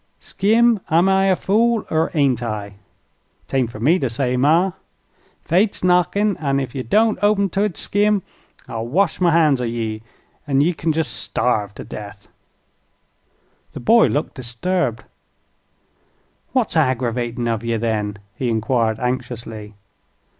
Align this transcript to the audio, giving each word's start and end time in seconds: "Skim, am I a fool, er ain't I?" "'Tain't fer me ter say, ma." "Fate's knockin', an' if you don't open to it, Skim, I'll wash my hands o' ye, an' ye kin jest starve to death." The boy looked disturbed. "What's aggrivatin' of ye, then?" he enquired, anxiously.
"Skim, 0.19 0.79
am 0.89 1.07
I 1.07 1.25
a 1.25 1.35
fool, 1.35 1.85
er 1.91 2.09
ain't 2.15 2.41
I?" 2.41 2.73
"'Tain't 3.47 3.69
fer 3.69 3.77
me 3.79 3.99
ter 3.99 4.09
say, 4.09 4.35
ma." 4.35 4.71
"Fate's 5.45 5.83
knockin', 5.83 6.35
an' 6.37 6.59
if 6.59 6.73
you 6.73 6.81
don't 6.81 7.19
open 7.21 7.49
to 7.49 7.61
it, 7.61 7.77
Skim, 7.77 8.23
I'll 8.67 8.87
wash 8.87 9.21
my 9.21 9.29
hands 9.29 9.61
o' 9.61 9.65
ye, 9.65 10.01
an' 10.47 10.61
ye 10.61 10.73
kin 10.73 10.91
jest 10.91 11.13
starve 11.15 11.75
to 11.75 11.83
death." 11.83 12.27
The 13.73 13.79
boy 13.79 14.07
looked 14.07 14.33
disturbed. 14.33 15.03
"What's 16.51 16.75
aggrivatin' 16.75 17.47
of 17.47 17.63
ye, 17.63 17.77
then?" 17.77 18.17
he 18.33 18.49
enquired, 18.49 18.99
anxiously. 18.99 19.75